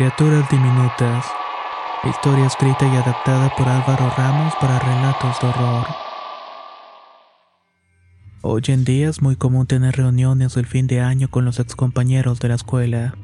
[0.00, 1.26] Criaturas diminutas.
[2.08, 5.86] Historia escrita y adaptada por Álvaro Ramos para relatos de horror.
[8.40, 12.40] Hoy en día es muy común tener reuniones del fin de año con los excompañeros
[12.40, 13.14] de la escuela.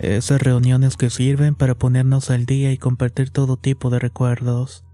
[0.00, 4.84] Esas reuniones que sirven para ponernos al día y compartir todo tipo de recuerdos.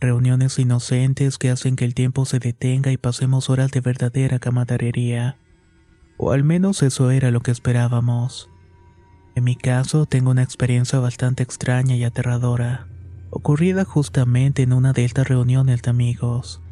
[0.00, 5.38] Reuniones inocentes que hacen que el tiempo se detenga y pasemos horas de verdadera camaradería.
[6.18, 8.50] O al menos eso era lo que esperábamos.
[9.36, 12.86] En mi caso, tengo una experiencia bastante extraña y aterradora,
[13.28, 16.62] ocurrida justamente en una de estas reuniones amigos.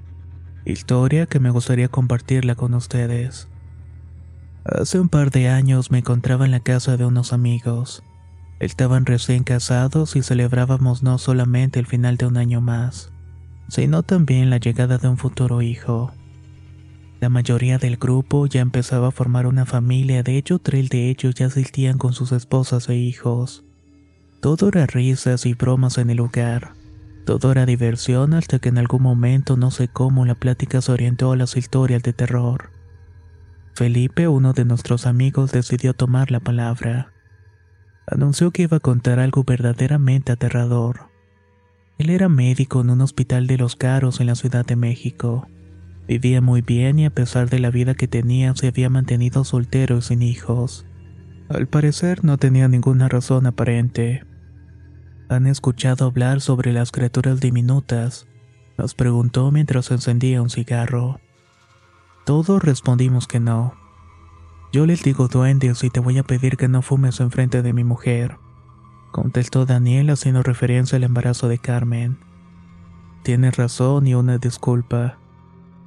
[0.64, 3.48] Historia que me gustaría compartirla con ustedes.
[4.64, 8.02] Hace un par de años me encontraba en la casa de unos amigos.
[8.60, 13.12] Estaban recién casados y celebrábamos no solamente el final de un año más,
[13.68, 16.14] sino también la llegada de un futuro hijo.
[17.24, 21.34] La mayoría del grupo ya empezaba a formar una familia, de hecho tres de ellos
[21.34, 23.64] ya asistían con sus esposas e hijos.
[24.42, 26.74] Todo era risas y bromas en el lugar.
[27.24, 31.32] Todo era diversión hasta que en algún momento no sé cómo la plática se orientó
[31.32, 32.68] a las historias de terror.
[33.72, 37.14] Felipe, uno de nuestros amigos, decidió tomar la palabra.
[38.06, 41.08] Anunció que iba a contar algo verdaderamente aterrador.
[41.96, 45.48] Él era médico en un hospital de los caros en la Ciudad de México.
[46.06, 49.98] Vivía muy bien y a pesar de la vida que tenía se había mantenido soltero
[49.98, 50.86] y sin hijos.
[51.48, 54.24] Al parecer no tenía ninguna razón aparente.
[55.28, 58.26] ¿Han escuchado hablar sobre las criaturas diminutas?
[58.76, 61.20] Nos preguntó mientras encendía un cigarro.
[62.26, 63.74] Todos respondimos que no.
[64.72, 67.84] Yo les digo duendes y te voy a pedir que no fumes enfrente de mi
[67.84, 68.38] mujer,
[69.12, 72.18] contestó Daniel haciendo referencia al embarazo de Carmen.
[73.22, 75.18] Tienes razón y una disculpa.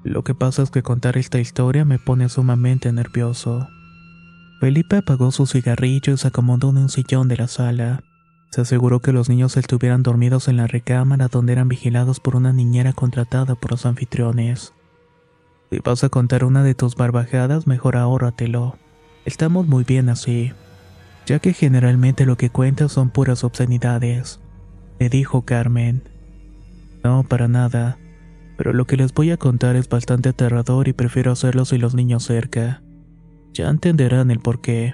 [0.03, 3.67] Lo que pasa es que contar esta historia me pone sumamente nervioso.
[4.59, 8.03] Felipe apagó su cigarrillo y se acomodó en un sillón de la sala.
[8.51, 12.53] Se aseguró que los niños estuvieran dormidos en la recámara donde eran vigilados por una
[12.53, 14.73] niñera contratada por los anfitriones.
[15.69, 18.77] Si vas a contar una de tus barbajadas, mejor ahórratelo.
[19.25, 20.53] Estamos muy bien así,
[21.25, 24.39] ya que generalmente lo que cuentas son puras obscenidades,
[24.99, 26.03] le dijo Carmen.
[27.03, 27.97] No, para nada
[28.57, 31.93] pero lo que les voy a contar es bastante aterrador y prefiero hacerlo sin los
[31.93, 32.81] niños cerca.
[33.53, 34.93] Ya entenderán el por qué.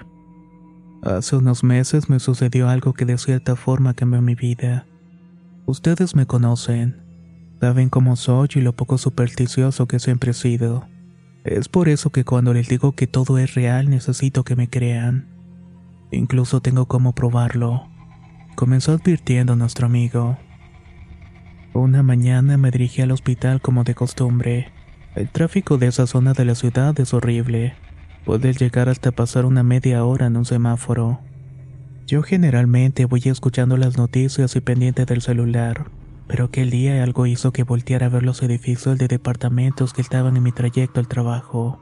[1.02, 4.86] Hace unos meses me sucedió algo que de cierta forma cambió mi vida.
[5.66, 7.02] Ustedes me conocen,
[7.60, 10.86] saben cómo soy y lo poco supersticioso que siempre he sido.
[11.44, 15.28] Es por eso que cuando les digo que todo es real necesito que me crean.
[16.10, 17.88] Incluso tengo cómo probarlo.
[18.56, 20.38] Comenzó advirtiendo a nuestro amigo.
[21.74, 24.68] Una mañana me dirigí al hospital como de costumbre.
[25.16, 27.74] El tráfico de esa zona de la ciudad es horrible.
[28.24, 31.18] Puedes llegar hasta pasar una media hora en un semáforo.
[32.06, 35.90] Yo generalmente voy escuchando las noticias y pendiente del celular,
[36.28, 40.36] pero aquel día algo hizo que volteara a ver los edificios de departamentos que estaban
[40.36, 41.80] en mi trayecto al trabajo.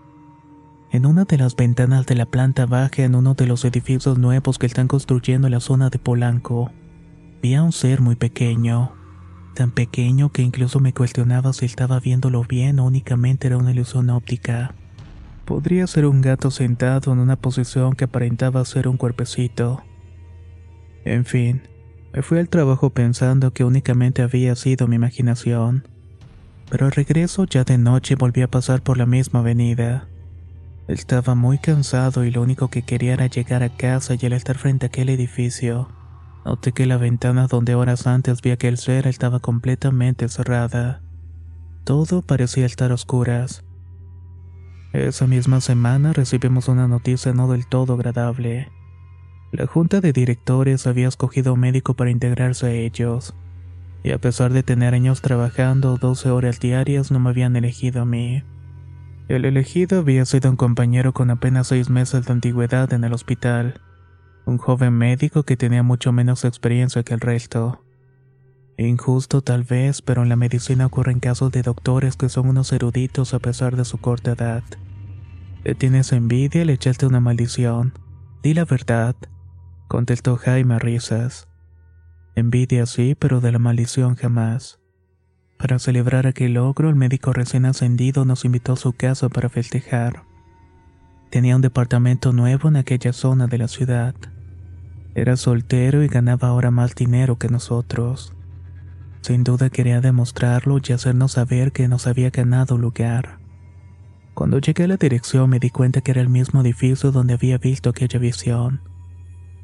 [0.91, 4.59] En una de las ventanas de la planta baja en uno de los edificios nuevos
[4.59, 6.71] que están construyendo en la zona de Polanco,
[7.43, 9.02] vi a un ser muy pequeño
[9.53, 14.11] tan pequeño que incluso me cuestionaba si estaba viéndolo bien o únicamente era una ilusión
[14.11, 14.75] óptica.
[15.45, 19.83] Podría ser un gato sentado en una posición que aparentaba ser un cuerpecito.
[21.05, 21.63] En fin,
[22.13, 25.89] me fui al trabajo pensando que únicamente había sido mi imaginación.
[26.71, 30.09] Pero al regreso ya de noche volví a pasar por la misma avenida.
[30.89, 34.59] Estaba muy cansado y lo único que quería era llegar a casa y al estar
[34.59, 35.89] frente a aquel edificio
[36.45, 41.01] Noté que la ventana donde horas antes vi aquel ser estaba completamente cerrada.
[41.85, 43.65] Todo parecía estar a oscuras.
[44.93, 48.71] Esa misma semana recibimos una noticia no del todo agradable.
[49.53, 53.35] La junta de directores había escogido un médico para integrarse a ellos,
[54.03, 58.05] y a pesar de tener años trabajando 12 horas diarias no me habían elegido a
[58.05, 58.43] mí.
[59.29, 63.81] El elegido había sido un compañero con apenas seis meses de antigüedad en el hospital,
[64.45, 67.85] un joven médico que tenía mucho menos experiencia que el resto.
[68.77, 73.35] Injusto tal vez, pero en la medicina ocurren casos de doctores que son unos eruditos
[73.35, 74.65] a pesar de su corta edad.
[75.65, 77.93] Le tienes envidia, le echaste una maldición.
[78.43, 79.15] Di la verdad,
[79.87, 81.49] contestó Jaime a risas.
[82.35, 84.81] Envidia sí, pero de la maldición jamás.
[85.59, 90.25] Para celebrar aquel logro, el médico recién ascendido nos invitó a su casa para festejar.
[91.31, 94.15] Tenía un departamento nuevo en aquella zona de la ciudad.
[95.15, 98.33] Era soltero y ganaba ahora más dinero que nosotros.
[99.21, 103.39] Sin duda quería demostrarlo y hacernos saber que nos había ganado lugar.
[104.35, 107.59] Cuando llegué a la dirección me di cuenta que era el mismo edificio donde había
[107.59, 108.81] visto aquella visión.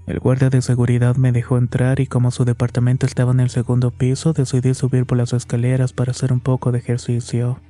[0.07, 3.91] El guardia de seguridad me dejó entrar y como su departamento estaba en el segundo
[3.91, 7.61] piso decidí subir por las escaleras para hacer un poco de ejercicio.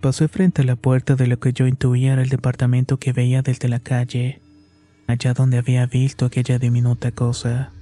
[0.00, 3.42] Pasé frente a la puerta de lo que yo intuía era el departamento que veía
[3.42, 4.40] desde la calle,
[5.08, 7.72] allá donde había visto aquella diminuta cosa.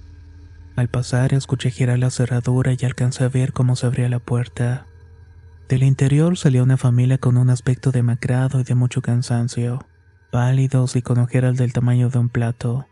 [0.76, 4.86] Al pasar escuché girar la cerradura y alcancé a ver cómo se abría la puerta.
[5.68, 9.84] Del interior salió una familia con un aspecto demacrado y de mucho cansancio,
[10.30, 12.86] pálidos y con ojeras del tamaño de un plato.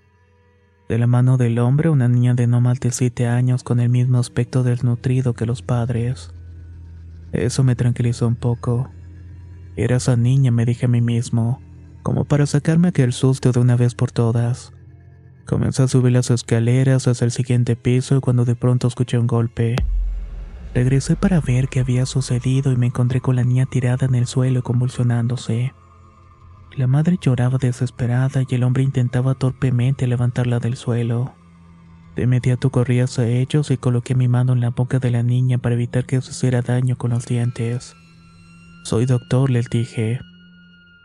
[0.88, 3.88] De la mano del hombre una niña de no más de siete años con el
[3.88, 6.32] mismo aspecto desnutrido que los padres.
[7.32, 8.90] Eso me tranquilizó un poco.
[9.76, 11.62] Era esa niña, me dije a mí mismo,
[12.04, 14.72] como para sacarme aquel susto de una vez por todas.
[15.46, 19.74] Comencé a subir las escaleras hacia el siguiente piso cuando de pronto escuché un golpe.
[20.74, 24.26] Regresé para ver qué había sucedido y me encontré con la niña tirada en el
[24.26, 25.72] suelo convulsionándose.
[26.76, 31.34] La madre lloraba desesperada y el hombre intentaba torpemente levantarla del suelo.
[32.16, 35.56] De inmediato corrí hacia ellos y coloqué mi mano en la boca de la niña
[35.56, 37.96] para evitar que se hiciera daño con los dientes.
[38.84, 40.20] Soy doctor, les dije.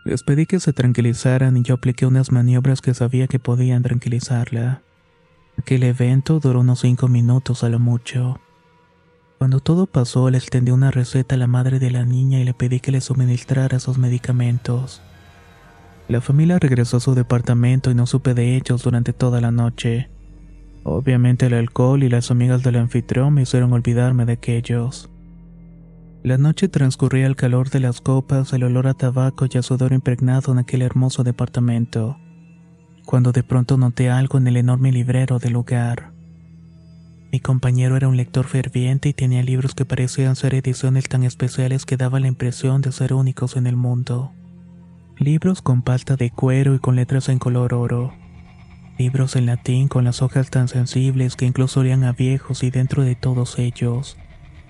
[0.10, 4.82] Les pedí que se tranquilizaran y yo apliqué unas maniobras que sabía que podían tranquilizarla.
[5.56, 8.40] Aquel evento duró unos cinco minutos a lo mucho.
[9.38, 12.56] Cuando todo pasó, le extendí una receta a la madre de la niña y le
[12.56, 15.00] pedí que le suministrara sus medicamentos.
[16.08, 20.10] La familia regresó a su departamento y no supe de ellos durante toda la noche.
[20.86, 25.08] Obviamente el alcohol y las amigas del anfitrión me hicieron olvidarme de aquellos.
[26.22, 29.94] La noche transcurría al calor de las copas, el olor a tabaco y a sudor
[29.94, 32.18] impregnado en aquel hermoso departamento,
[33.06, 36.12] cuando de pronto noté algo en el enorme librero del lugar.
[37.32, 41.86] Mi compañero era un lector ferviente y tenía libros que parecían ser ediciones tan especiales
[41.86, 44.34] que daban la impresión de ser únicos en el mundo.
[45.18, 48.14] Libros con pasta de cuero y con letras en color oro.
[48.98, 53.04] Libros en latín con las hojas tan sensibles que incluso olían a viejos y dentro
[53.04, 54.18] de todos ellos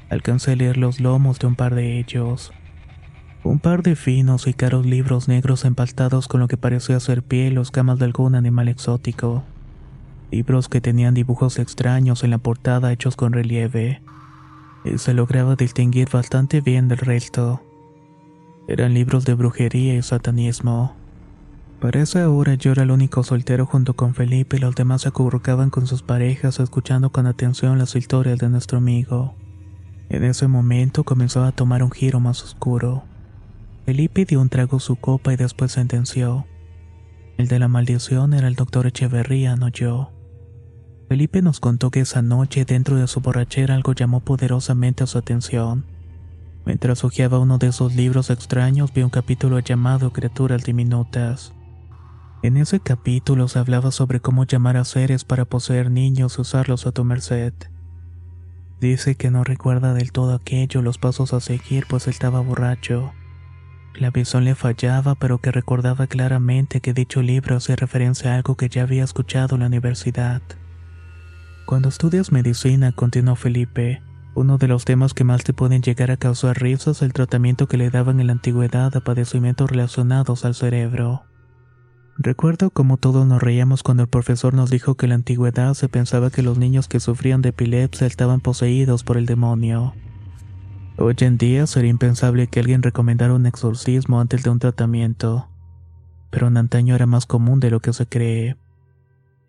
[0.09, 2.51] Alcancé a leer los lomos de un par de ellos.
[3.43, 7.59] Un par de finos y caros libros negros empastados con lo que parecía ser piel
[7.59, 9.43] o escamas de algún animal exótico.
[10.31, 14.01] Libros que tenían dibujos extraños en la portada hechos con relieve.
[14.83, 17.61] Y se lograba distinguir bastante bien del resto.
[18.67, 20.95] Eran libros de brujería y satanismo.
[21.79, 25.09] Para esa hora yo era el único soltero junto con Felipe y los demás se
[25.09, 29.35] acurrucaban con sus parejas escuchando con atención las historias de nuestro amigo.
[30.09, 33.03] En ese momento comenzó a tomar un giro más oscuro.
[33.85, 36.47] Felipe dio un trago a su copa y después sentenció.
[37.37, 40.11] El de la maldición era el doctor Echeverría, no yo.
[41.09, 45.17] Felipe nos contó que esa noche dentro de su borrachera algo llamó poderosamente a su
[45.17, 45.85] atención.
[46.65, 51.53] Mientras hojeaba uno de esos libros extraños vio un capítulo llamado Criaturas Diminutas.
[52.41, 56.85] En ese capítulo se hablaba sobre cómo llamar a seres para poseer niños y usarlos
[56.87, 57.53] a tu merced.
[58.79, 63.11] Dice que no recuerda del todo aquello, los pasos a seguir, pues estaba borracho.
[63.93, 68.55] La visión le fallaba, pero que recordaba claramente que dicho libro hacía referencia a algo
[68.55, 70.41] que ya había escuchado en la universidad.
[71.65, 74.01] Cuando estudias medicina, continuó Felipe,
[74.33, 77.67] uno de los temas que más te pueden llegar a causar risas es el tratamiento
[77.67, 81.28] que le daban en la antigüedad a padecimientos relacionados al cerebro.
[82.21, 85.87] Recuerdo cómo todos nos reíamos cuando el profesor nos dijo que en la antigüedad se
[85.87, 89.93] pensaba que los niños que sufrían de epilepsia estaban poseídos por el demonio.
[90.97, 95.47] Hoy en día sería impensable que alguien recomendara un exorcismo antes de un tratamiento,
[96.29, 98.57] pero en antaño era más común de lo que se cree.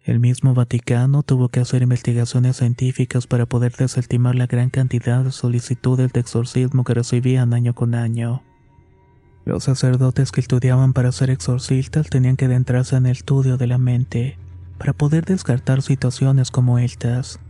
[0.05, 5.33] El mismo Vaticano tuvo que hacer investigaciones científicas para poder desestimar la gran cantidad de
[5.33, 8.45] solicitudes de exorcismo que recibían año con año.
[9.45, 13.79] Los sacerdotes que estudiaban para ser exorcistas tenían que adentrarse en el estudio de la
[13.79, 14.39] mente
[14.79, 17.41] para poder descartar situaciones como estas.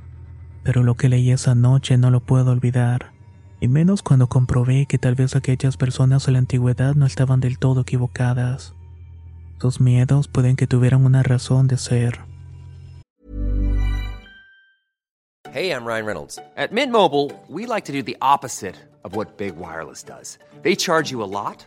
[0.62, 3.12] Pero lo que leí esa noche no lo puedo olvidar,
[3.60, 7.58] y menos cuando comprobé que tal vez aquellas personas de la antigüedad no estaban del
[7.58, 8.74] todo equivocadas.
[9.60, 12.20] Sus miedos pueden que tuvieran una razón de ser.
[15.52, 16.38] Hey, I'm Ryan Reynolds.
[16.56, 20.38] At Mint Mobile, we like to do the opposite of what Big Wireless does.
[20.62, 21.66] They charge you a lot,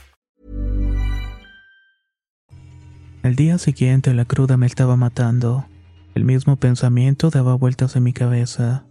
[3.23, 5.67] Al día siguiente la cruda me estaba matando.
[6.15, 8.85] El mismo pensamiento daba vueltas en mi cabeza.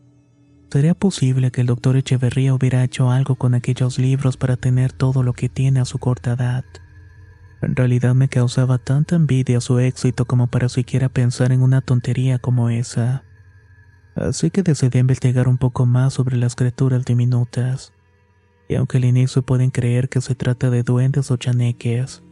[0.70, 5.24] ¿Sería posible que el doctor Echeverría hubiera hecho algo con aquellos libros para tener todo
[5.24, 6.64] lo que tiene a su corta edad?
[7.60, 12.38] En realidad me causaba tanta envidia su éxito como para siquiera pensar en una tontería
[12.38, 13.24] como esa.
[14.14, 17.92] Así que decidí investigar un poco más sobre las criaturas diminutas.
[18.68, 22.22] Y aunque al inicio pueden creer que se trata de duendes o chaneques,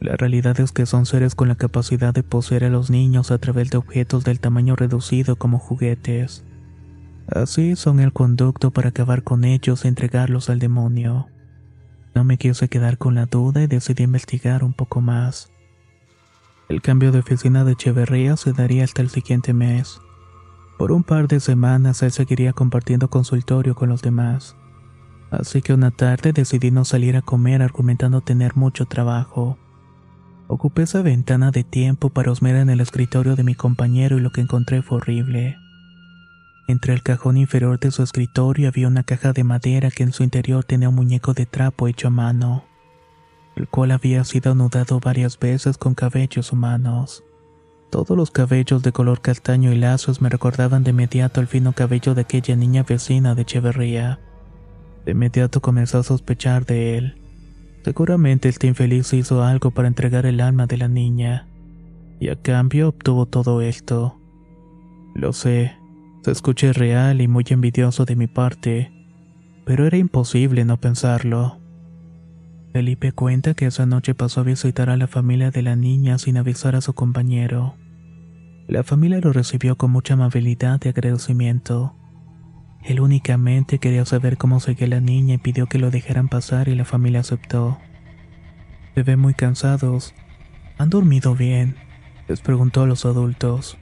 [0.00, 3.38] la realidad es que son seres con la capacidad de poseer a los niños a
[3.38, 6.44] través de objetos del tamaño reducido como juguetes.
[7.28, 11.28] Así son el conducto para acabar con ellos e entregarlos al demonio.
[12.14, 15.50] No me quise quedar con la duda y decidí investigar un poco más.
[16.68, 20.00] El cambio de oficina de Echeverría se daría hasta el siguiente mes.
[20.78, 24.56] Por un par de semanas él seguiría compartiendo consultorio con los demás.
[25.30, 29.58] Así que una tarde decidí no salir a comer argumentando tener mucho trabajo.
[30.48, 34.30] Ocupé esa ventana de tiempo para husmear en el escritorio de mi compañero y lo
[34.30, 35.58] que encontré fue horrible.
[36.68, 40.22] Entre el cajón inferior de su escritorio había una caja de madera que en su
[40.22, 42.64] interior tenía un muñeco de trapo hecho a mano,
[43.56, 47.24] el cual había sido anudado varias veces con cabellos humanos.
[47.90, 52.14] Todos los cabellos de color castaño y lazos me recordaban de inmediato el fino cabello
[52.14, 54.20] de aquella niña vecina de Echeverría.
[55.04, 57.25] De inmediato comenzó a sospechar de él.
[57.86, 61.46] Seguramente este infeliz hizo algo para entregar el alma de la niña,
[62.18, 64.18] y a cambio obtuvo todo esto.
[65.14, 65.76] Lo sé,
[66.24, 68.90] se escuché real y muy envidioso de mi parte,
[69.64, 71.60] pero era imposible no pensarlo.
[72.72, 76.38] Felipe cuenta que esa noche pasó a visitar a la familia de la niña sin
[76.38, 77.76] avisar a su compañero.
[78.66, 81.94] La familia lo recibió con mucha amabilidad y agradecimiento.
[82.86, 86.76] Él únicamente quería saber cómo seguía la niña y pidió que lo dejaran pasar y
[86.76, 87.78] la familia aceptó.
[88.94, 90.14] Se ven muy cansados.
[90.78, 91.74] ¿Han dormido bien?
[92.28, 93.76] Les preguntó a los adultos.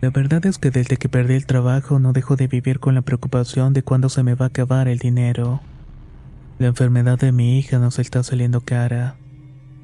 [0.00, 3.02] La verdad es que desde que perdí el trabajo no dejo de vivir con la
[3.02, 5.60] preocupación de cuándo se me va a acabar el dinero.
[6.58, 9.14] La enfermedad de mi hija nos está saliendo cara.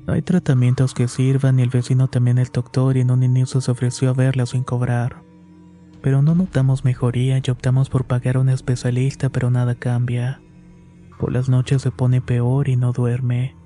[0.08, 3.60] No hay tratamientos que sirvan y el vecino también el doctor y en un inicio
[3.60, 5.27] se ofreció a verla sin cobrar.
[6.02, 10.40] Pero no notamos mejoría y optamos por pagar a un especialista pero nada cambia.
[11.18, 13.56] Por las noches se pone peor y no duerme.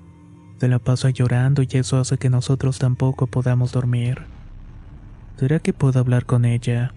[0.57, 4.23] Se la pasa llorando y eso hace que nosotros tampoco podamos dormir.
[5.37, 6.93] ¿Será que puedo hablar con ella?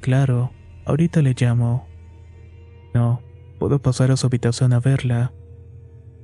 [0.00, 0.50] Claro,
[0.84, 1.86] ahorita le llamo.
[2.94, 3.20] No,
[3.58, 5.32] puedo pasar a su habitación a verla.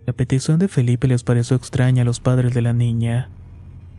[0.06, 3.28] La petición de Felipe les pareció extraña a los padres de la niña,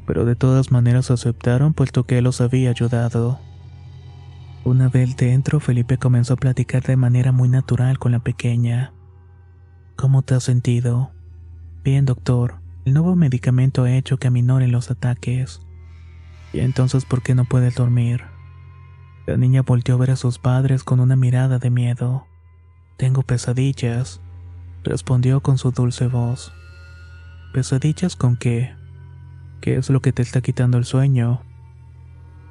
[0.05, 3.39] pero de todas maneras aceptaron puesto que él los había ayudado.
[4.65, 8.93] Una vez dentro, Felipe comenzó a platicar de manera muy natural con la pequeña.
[9.98, 11.12] ¿Cómo te has sentido?
[11.84, 12.62] Bien, doctor.
[12.86, 15.60] El nuevo medicamento ha hecho que aminoren los ataques.
[16.53, 18.22] ¿Y entonces por qué no puedes dormir?
[19.25, 22.25] La niña volteó a ver a sus padres con una mirada de miedo.
[22.96, 24.22] Tengo pesadillas,
[24.86, 26.53] respondió con su dulce voz.
[27.53, 28.75] ¿Pesadillas con qué?
[29.60, 31.41] ¿Qué es lo que te está quitando el sueño?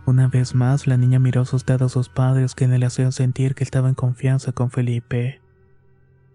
[0.05, 3.63] Una vez más, la niña miró asustada a sus padres que le hacían sentir que
[3.63, 5.41] estaba en confianza con Felipe.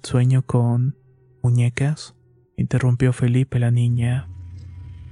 [0.04, 0.96] ¿Sueño con
[1.44, 2.16] muñecas?
[2.56, 4.30] interrumpió Felipe la niña.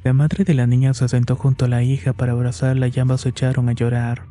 [0.03, 3.21] La madre de la niña se sentó junto a la hija para abrazarla y ambas
[3.21, 4.27] se echaron a llorar.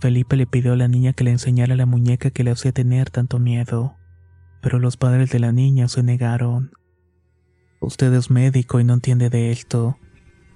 [0.00, 3.10] Felipe le pidió a la niña que le enseñara la muñeca que le hacía tener
[3.10, 3.96] tanto miedo,
[4.60, 6.72] pero los padres de la niña se negaron.
[7.80, 9.96] Usted es médico y no entiende de esto.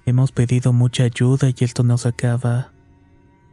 [0.05, 2.74] Hemos pedido mucha ayuda y esto no se acaba.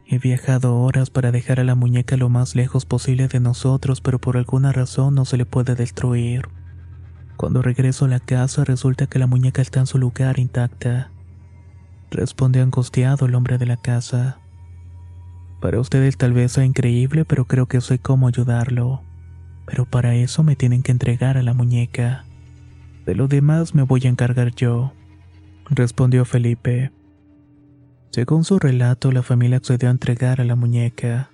[0.07, 4.19] He viajado horas para dejar a la muñeca lo más lejos posible de nosotros, pero
[4.19, 6.49] por alguna razón no se le puede destruir.
[7.37, 11.11] Cuando regreso a la casa resulta que la muñeca está en su lugar intacta.
[12.11, 14.39] Responde angustiado el hombre de la casa.
[15.61, 19.03] Para ustedes tal vez sea increíble, pero creo que sé cómo ayudarlo.
[19.65, 22.25] Pero para eso me tienen que entregar a la muñeca.
[23.07, 24.93] De lo demás me voy a encargar yo,
[25.71, 26.93] respondió Felipe.
[28.13, 31.31] Según su relato, la familia accedió a entregar a la muñeca.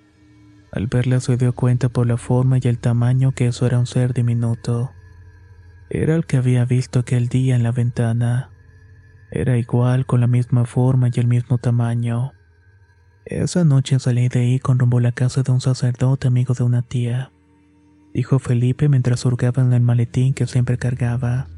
[0.70, 3.86] Al verla se dio cuenta por la forma y el tamaño que eso era un
[3.86, 4.92] ser diminuto.
[5.90, 8.50] Era el que había visto aquel día en la ventana.
[9.32, 12.32] Era igual, con la misma forma y el mismo tamaño.
[13.24, 16.62] Esa noche salí de ahí con rumbo a la casa de un sacerdote amigo de
[16.62, 17.32] una tía,
[18.14, 21.48] dijo Felipe mientras hurgaba en el maletín que siempre cargaba.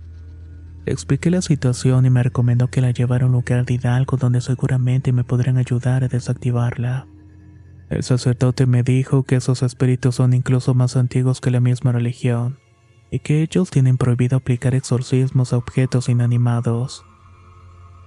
[0.86, 4.40] Expliqué la situación y me recomendó que la llevara a un lugar de Hidalgo donde
[4.40, 7.06] seguramente me podrían ayudar a desactivarla.
[7.90, 12.58] El sacerdote me dijo que esos espíritus son incluso más antiguos que la misma religión
[13.10, 17.04] y que ellos tienen prohibido aplicar exorcismos a objetos inanimados.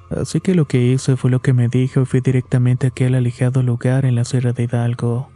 [0.09, 3.15] Así que lo que hice fue lo que me dijo y fui directamente a aquel
[3.15, 5.29] alejado lugar en la Sierra de Hidalgo.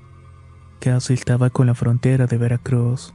[0.80, 3.14] Casi estaba con la frontera de Veracruz.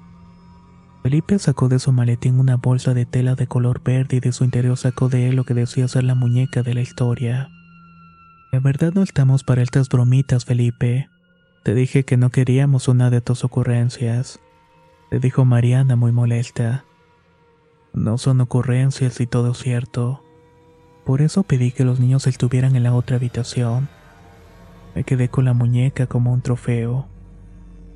[1.03, 4.45] Felipe sacó de su maletín una bolsa de tela de color verde y de su
[4.45, 7.51] interior sacó de él lo que decía ser la muñeca de la historia.
[8.53, 11.09] La verdad no estamos para estas bromitas, Felipe.
[11.65, 14.39] Te dije que no queríamos una de tus ocurrencias.
[15.11, 16.85] Le dijo Mariana muy molesta.
[17.93, 20.23] No son ocurrencias y todo cierto.
[21.05, 23.89] Por eso pedí que los niños estuvieran en la otra habitación.
[24.95, 27.09] Me quedé con la muñeca como un trofeo.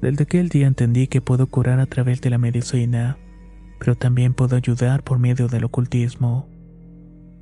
[0.00, 3.18] Desde aquel día entendí que puedo curar a través de la medicina,
[3.78, 6.48] pero también puedo ayudar por medio del ocultismo.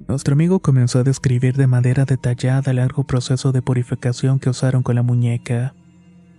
[0.08, 4.82] Nuestro amigo comenzó a describir de manera detallada el largo proceso de purificación que usaron
[4.82, 5.74] con la muñeca,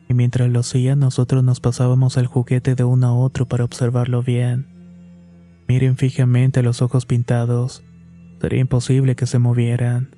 [0.07, 4.21] y mientras lo hacía nosotros nos pasábamos el juguete de uno a otro para observarlo
[4.21, 4.67] bien.
[5.67, 7.83] Miren fijamente los ojos pintados,
[8.45, 10.15] Sería imposible que se movieran.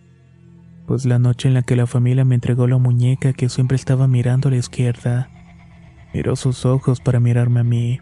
[0.85, 4.07] Pues la noche en la que la familia me entregó la muñeca que siempre estaba
[4.07, 5.29] mirando a la izquierda,
[6.13, 7.99] miró sus ojos para mirarme a mí.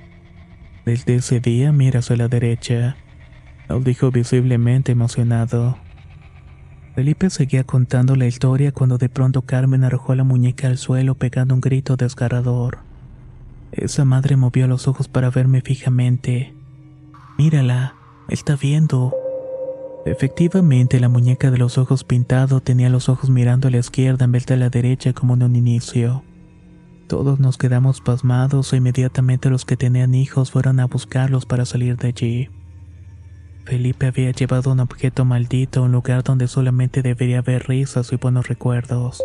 [0.85, 2.95] Desde ese día mira hacia la derecha,
[3.69, 5.77] nos dijo visiblemente emocionado.
[6.95, 11.53] Felipe seguía contando la historia cuando de pronto Carmen arrojó la muñeca al suelo pegando
[11.53, 12.79] un grito desgarrador.
[13.71, 16.53] Esa madre movió los ojos para verme fijamente.
[17.37, 17.95] Mírala,
[18.29, 19.13] está viendo.
[20.05, 24.31] Efectivamente, la muñeca de los ojos pintados tenía los ojos mirando a la izquierda en
[24.31, 26.23] vez de a la derecha como en un inicio.
[27.07, 31.97] Todos nos quedamos pasmados e inmediatamente los que tenían hijos fueron a buscarlos para salir
[31.97, 32.49] de allí.
[33.63, 38.15] Felipe había llevado un objeto maldito a un lugar donde solamente debería haber risas y
[38.15, 39.23] buenos recuerdos.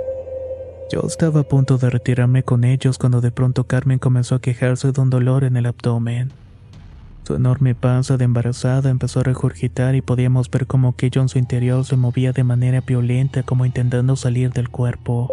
[0.92, 4.92] Yo estaba a punto de retirarme con ellos cuando de pronto Carmen comenzó a quejarse
[4.92, 6.32] de un dolor en el abdomen.
[7.22, 11.38] Su enorme panza de embarazada empezó a regurgitar y podíamos ver como aquello en su
[11.38, 15.30] interior se movía de manera violenta como intentando salir del cuerpo.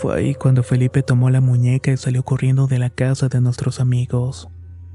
[0.00, 3.80] Fue ahí cuando Felipe tomó la muñeca y salió corriendo de la casa de nuestros
[3.80, 4.48] amigos.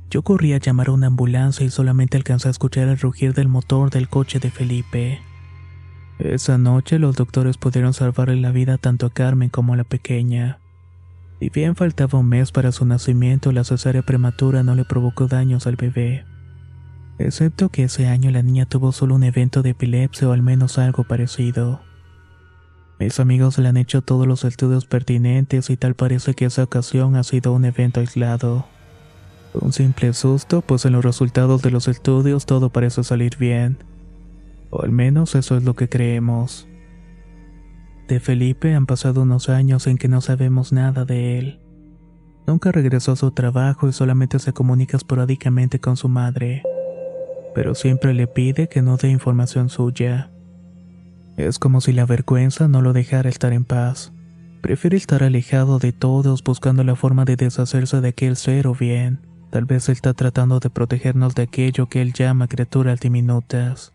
[0.09, 3.47] Yo corrí a llamar a una ambulancia y solamente alcancé a escuchar el rugir del
[3.47, 5.21] motor del coche de Felipe.
[6.17, 10.57] Esa noche los doctores pudieron salvarle la vida tanto a Carmen como a la pequeña.
[11.39, 15.67] Si bien faltaba un mes para su nacimiento, la cesárea prematura no le provocó daños
[15.67, 16.25] al bebé.
[17.19, 20.79] Excepto que ese año la niña tuvo solo un evento de epilepsia o al menos
[20.79, 21.79] algo parecido.
[22.99, 27.15] Mis amigos le han hecho todos los estudios pertinentes y tal parece que esa ocasión
[27.15, 28.65] ha sido un evento aislado.
[29.53, 33.77] Un simple susto, pues en los resultados de los estudios todo parece salir bien.
[34.69, 36.67] O al menos eso es lo que creemos.
[38.07, 41.59] De Felipe han pasado unos años en que no sabemos nada de él.
[42.47, 46.63] Nunca regresó a su trabajo y solamente se comunica esporádicamente con su madre.
[47.55, 50.31] Pero siempre le pide que no dé información suya.
[51.37, 54.11] Es como si la vergüenza no lo dejara estar en paz.
[54.61, 59.19] Prefiere estar alejado de todos buscando la forma de deshacerse de aquel ser o bien.
[59.51, 63.94] Tal vez está tratando de protegernos de aquello que él llama criaturas diminutas.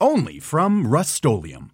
[0.00, 1.70] Only from rustolium.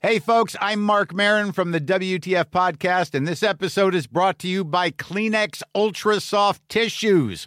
[0.00, 4.48] Hey, folks, I'm Mark Marin from the WTF Podcast, and this episode is brought to
[4.48, 7.46] you by Kleenex Ultra Soft Tissues